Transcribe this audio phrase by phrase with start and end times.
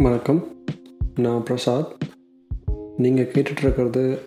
[0.00, 0.46] வணக்கம்.
[1.14, 1.96] நான் பிரசாத்.
[2.96, 4.18] நீங்கள் கேட்டுட்ருக்கிறது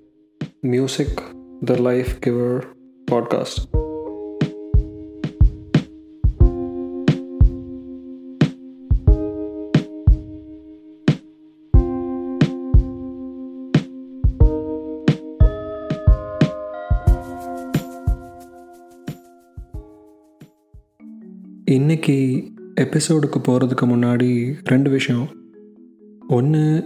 [0.61, 1.21] music
[1.65, 2.63] the life giver
[3.11, 3.81] podcast
[21.65, 25.41] இன்னைக்கு எபிசோடுக்கு போகிறதுக்கு முன்னாடி ரெண்டு விஷயம்.
[26.27, 26.83] ஒன்று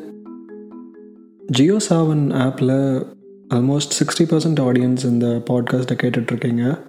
[1.45, 3.05] ஜியோ சாவன் ஆப்பில்
[3.53, 6.79] ஆல்மோஸ்ட் சிக்ஸ்டி பர்சன்ட் ஆடியன்ஸ் இந்த பாட்காஸ்ட்டை கேட்டுட்ருக்கீங்க.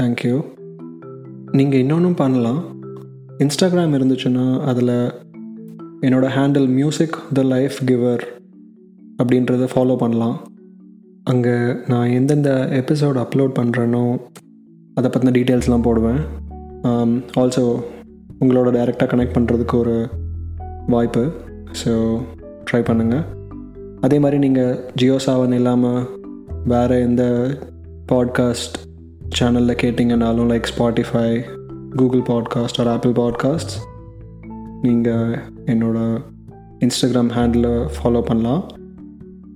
[0.00, 0.44] தேங்க்யூ
[1.50, 2.64] நீங்கள் இன்னொன்றும் பண்ணலாம்.
[3.38, 5.12] இன்ஸ்டாகிராம் இருந்துச்சுன்னா அதில்
[6.00, 8.24] என்னோடய handle music the life giver
[9.22, 10.46] அப்படின்றத ஃபாலோ பண்ணலாம்.
[11.24, 14.20] அங்கே நான் எந்தெந்த எபிசோட் அப்லோட் பண்ணுறேனோ
[14.94, 16.20] அதை பற்றின டீட்டெயில்ஸ்லாம் போடுவேன்.
[16.82, 17.82] Um, ஆல்சோ
[18.40, 20.08] உங்களோட டைரெக்டாக கனெக்ட் பண்ணுறதுக்கு ஒரு
[20.86, 21.32] வாய்ப்பு.
[21.84, 22.22] ஸோ
[22.70, 23.24] ட்ரை பண்ணுங்கள்
[24.00, 26.08] அதே மாதிரி நீங்கள் ஜியோ சாவன் இல்லாமல்
[26.64, 27.46] வேறு எந்த
[28.12, 28.76] பாட்காஸ்ட்
[29.40, 31.42] சேனலில் கேட்டிங்கனாலும் like Spotify
[31.96, 33.74] Google podcast or Apple podcast
[34.82, 36.22] நீங்கள் என்னோடய
[36.80, 38.68] இன்ஸ்டாகிராம் ஹேண்டில் ஃபாலோ பண்ணலாம்.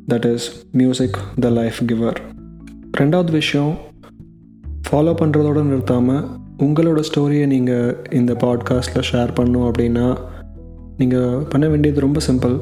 [0.08, 2.16] That is music the life giver
[2.98, 3.76] ரெண்டாவது விஷயம்
[4.90, 10.16] ஃபாலோ பண்ணுறதோடு நிறுத்தாமல் உங்களோட ஸ்டோரியை நீங்கள் இந்த பாட்காஸ்ட்டில் ஷேர் பண்ணும் அப்படின்னா
[10.98, 12.60] நீங்கள் பண்ண வேண்டியது ரொம்ப சிம்பிள்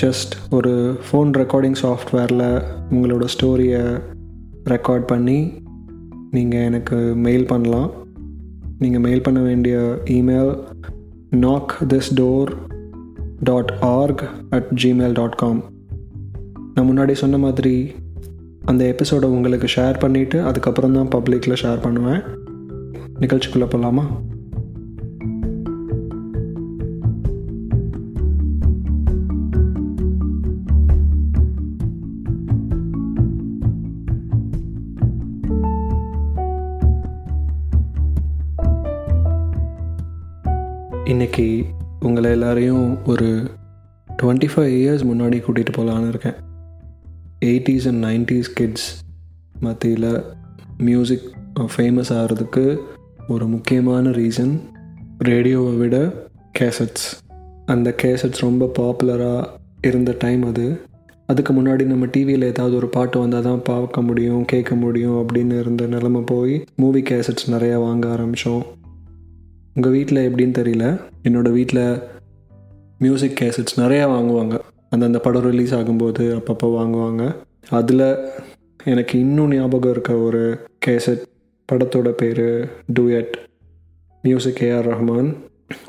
[0.00, 4.00] ஜஸ்ட் ஒரு ஃபோன் ரெக்கார்டிங் சாஃப்ட்வேரில் உங்களோட ஸ்டோரியை
[4.64, 5.52] ரெக்கார்ட் பண்ணி
[6.30, 7.90] நீங்கள் எனக்கு மெயில் பண்ணலாம்.
[8.78, 10.58] நீங்கள் மெயில் பண்ண வேண்டிய email
[11.30, 12.50] knock this door
[13.40, 15.64] dot org at Gmail dot com
[16.74, 17.92] நான் முன்னாடி சொன்ன மாதிரி
[18.64, 22.22] அந்த எபிசோடை உங்களுக்கு ஷேர் பண்ணிவிட்டு அதுக்கப்புறம் தான் பப்ளிக்கில் ஷேர் பண்ணுவேன்.
[23.20, 24.04] நிகழ்ச்சிக்குள்ளே போகலாமா
[41.26, 41.64] இன்றைக்கி
[42.00, 43.50] உங்களை எல்லாரையும் ஒரு
[44.22, 46.34] டுவெண்ட்டி ஃபைவ் இயர்ஸ் முன்னாடி கூட்டிகிட்டு போகலான்னு இருக்கேன்.
[47.44, 49.00] எயிட்டிஸ் அண்ட் நைன்டிஸ் கிட்ஸ்
[49.60, 50.22] மத்தியில்
[50.78, 51.22] மியூசிக்
[51.60, 52.78] ஃபேமஸ் ஆகிறதுக்கு
[53.28, 54.60] ஒரு முக்கியமான ரீசன்
[55.18, 56.12] ரேடியோவை விட
[56.58, 57.06] கேசட்ஸ்
[57.66, 59.48] அந்த கேசட்ஸ் ரொம்ப பாப்புலராக
[59.80, 60.80] இருந்த டைம் அது.
[61.26, 65.86] அதுக்கு முன்னாடி நம்ம டிவியில் ஏதாவது ஒரு பாட்டு வந்தால் தான் பார்க்க முடியும் கேட்க முடியும் அப்படின்னு இருந்த
[65.86, 68.62] நிலமை போய் மூவி கேசட்ஸ் நிறையா வாங்க ஆரம்பித்தோம்
[69.76, 70.84] உங்கள் வீட்டில் எப்படின்னு தெரியல.
[71.22, 71.86] என்னோடய வீட்டில்
[72.98, 74.54] மியூசிக் கேசட்ஸ் நிறையா வாங்குவாங்க.
[74.90, 77.24] அந்தந்த படம் ரிலீஸ் ஆகும்போது அப்பப்போ வாங்குவாங்க.
[77.70, 78.06] அதில்
[78.84, 80.42] எனக்கு இன்னும் ஞாபகம் இருக்க ஒரு
[80.86, 81.22] கேசட்
[81.68, 82.46] படத்தோட பேர்
[82.98, 83.34] டூயட்
[84.24, 85.28] மியூசிக் ஏஆர் ரஹ்மான்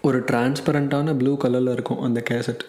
[0.02, 2.64] ஒரு டிரான்ஸ்பரண்ட்டான ப்ளூ கலரில் இருக்கும் அந்த கேசட்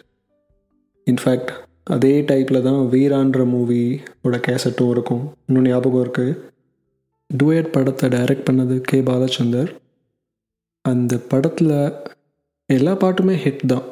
[1.06, 1.52] இன்ஃபேக்ட்
[1.94, 5.24] அதே டைப்பில் தான் வீரான்ற மூவியோட கேசட்டும் இருக்கும்.
[5.46, 6.38] இன்னும் ஞாபகம் இருக்குது
[7.30, 9.70] டூயட் படத்தை டைரக்ட் பண்ணது கே பாலச்சந்தர்
[10.84, 11.74] அந்த படத்தில்
[12.70, 13.86] எல்லா பாட்டுமே ஹிட் தான்.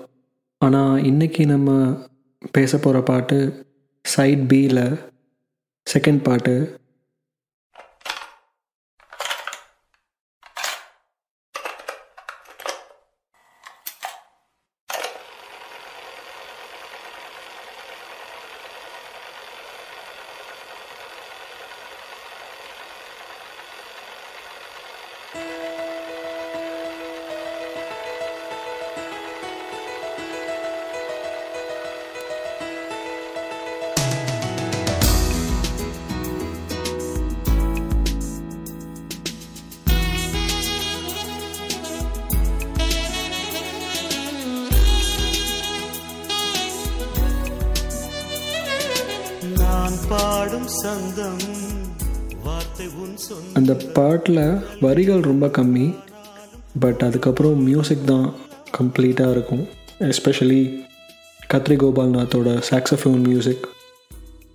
[0.60, 1.70] ஆனால் இன்றைக்கி நம்ம
[2.52, 3.38] பேச போகிற பாட்டு
[4.04, 4.84] சைட் பியில்
[5.86, 6.54] செகண்ட் பாட்டு
[49.86, 51.44] பாடும் சங்கம்
[53.52, 55.94] அந்த பாட்டில் வரிகள் ரொம்ப கம்மி
[56.80, 58.34] பட் அதுக்கப்புறம் மியூசிக் தான்
[58.78, 59.68] கம்ப்ளீட்டாக இருக்கும்.
[59.98, 60.84] எஸ்பெஷலி
[61.54, 63.68] கத்ரி கோபால்நாத்தோட சாக்ஸஃபோன் மியூசிக்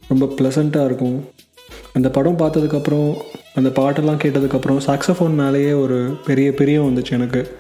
[0.08, 1.26] ரொம்ப ப்ளசண்ட்டாக இருக்கும்.
[1.94, 3.18] அந்த படம் பார்த்ததுக்கப்புறம்
[3.56, 7.58] அந்த பாட்டெல்லாம் கேட்டதுக்கப்புறம் சாக்ஸஃபோன் மேலேயே ஒரு பெரிய பெரிய வந்துச்சு எனக்கு.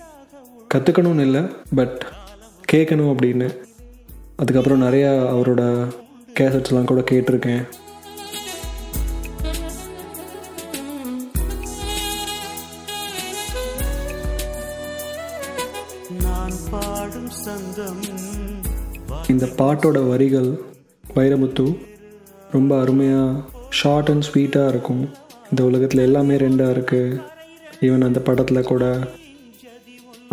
[0.73, 1.41] கற்றுக்கணும்னு இல்லை
[1.75, 2.05] பட்
[2.71, 3.57] கேட்கணும் அப்படின்னு.
[4.35, 5.91] அதுக்கப்புறம் நிறையா அவரோட
[6.39, 7.63] கேசட்ஸ்லாம் கூட கேட்டிருக்கேன்.
[19.31, 20.49] இந்த பாட்டோட வரிகள்
[21.15, 21.65] வைரமுத்து
[22.55, 23.41] ரொம்ப அருமையாக
[23.79, 25.03] ஷார்ட் அண்ட் ஸ்வீட்டாக இருக்கும்.
[25.49, 27.19] இந்த உலகத்தில் எல்லாமே ரெண்டாக இருக்குது
[27.87, 28.85] ஈவன் அந்த படத்தில் கூட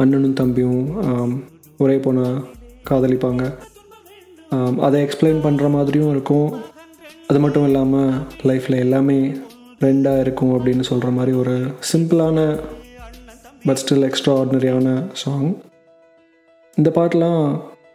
[0.02, 0.82] அண்ணனும் தம்பியும்
[1.84, 2.26] ஒரே போன
[2.90, 3.44] காதலிப்பாங்க.
[4.86, 6.48] அதை எக்ஸ்பிளைன் பண்ணுற மாதிரியும் இருக்கும்.
[7.26, 8.12] அது மட்டும் இல்லாமல்
[8.42, 9.18] லைஃப்பில் எல்லாமே
[9.80, 11.56] ரெண்டாக இருக்கும் அப்படின்னு சொல்கிற மாதிரி ஒரு
[11.92, 12.38] சிம்பிளான
[13.64, 15.50] பட் ஸ்டில் எக்ஸ்ட்ரா ஆர்டினரியான சாங்
[16.76, 17.42] இந்த பாட்டெலாம்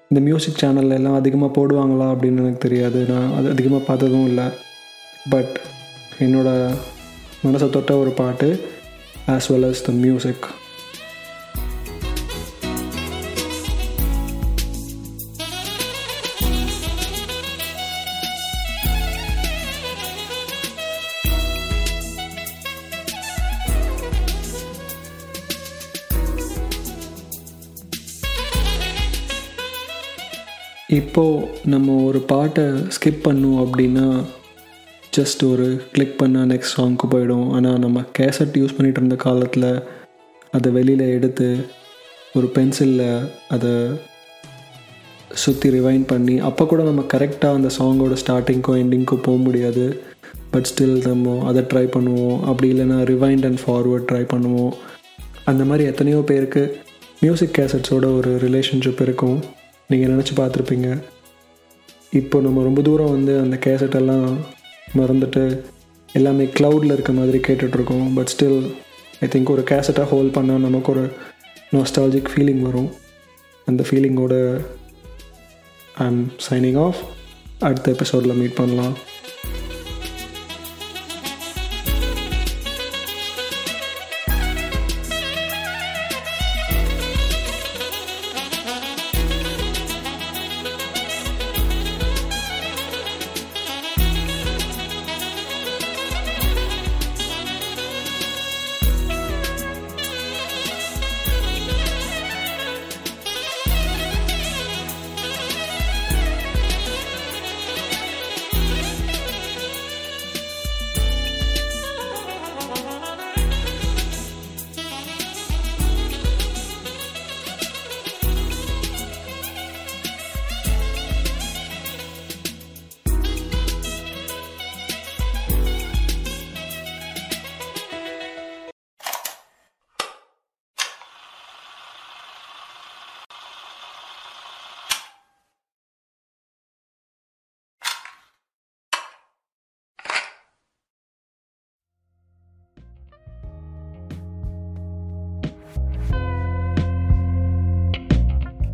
[0.10, 3.00] இந்த மியூசிக் சேனல்ல எல்லாம் அதிகமாக போடுவாங்களா அப்படின்னு எனக்கு தெரியாது.
[3.12, 4.48] நான் அது அதிகமாக பார்த்ததும் இல்லை.
[5.30, 5.56] பட்
[6.20, 6.50] என்னோட
[7.46, 8.50] மனசை தொட்ட ஒரு பாட்டு
[9.28, 10.46] as well as the music
[31.00, 32.64] இப்போது நம்ம ஒரு பாட்டை
[32.96, 34.08] ஸ்கிப் பண்ணோம் அப்படின்னா
[35.18, 37.48] ஜஸ்ட் ஒரு கிளிக் பண்ணால் நெக்ஸ்ட் சாங்க்கு போயிடும்.
[37.56, 39.70] ஆனால் நம்ம கேசட் யூஸ் பண்ணிகிட்டு இருந்த காலத்தில்
[40.58, 41.48] அதை வெளியில் எடுத்து
[42.34, 43.06] ஒரு பென்சிலில்
[43.56, 43.74] அதை
[45.44, 49.86] சுற்றி ரிவைண்ட் பண்ணி அப்போ கூட நம்ம கரெக்டாக அந்த சாங்கோட ஸ்டார்டிங்க்கோ எண்டிங்க்கோ போக முடியாது.
[50.54, 52.38] பட் ஸ்டில் நம்ம அதை ட்ரை பண்ணுவோம்.
[52.50, 54.74] அப்படி இல்லைன்னா ரிவைண்ட் அண்ட் ஃபார்வர்ட் ட்ரை பண்ணுவோம்.
[55.52, 56.64] அந்த மாதிரி எத்தனையோ பேருக்கு
[57.24, 59.38] மியூசிக் கேசட்ஸோட ஒரு ரிலேஷன்ஷிப் இருக்கும்.
[59.88, 61.04] நீங்கள் நினச்சி பார்த்துருப்பீங்க.
[62.10, 64.28] இப்போ நம்ம ரொம்ப தூரம் வந்து அந்த கேசட்டெல்லாம்
[64.98, 65.44] மறந்துட்டு
[66.14, 68.60] எல்லாமே க்ளவுடில் இருக்க மாதிரி கேட்டுட்ருக்கோம் பட் ஸ்டில்
[69.20, 71.06] ஐ திங்க் ஒரு கேசட்டாக ஹோல்ட் பண்ணால் நமக்கு ஒரு
[71.72, 72.92] நாஸ்டாலஜிக் ஃபீலிங் வரும்.
[73.66, 74.36] அந்த ஃபீலிங்கோட
[75.96, 77.02] ஐ எம் சைனிங் ஆஃப்
[77.60, 78.94] அடுத்த எபிசோடில் மீட் பண்ணலாம்.